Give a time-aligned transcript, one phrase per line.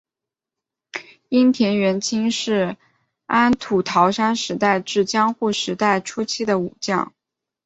[1.29, 2.75] 樱田元亲是
[3.27, 7.13] 安土桃山时代至江户时代初期的武将。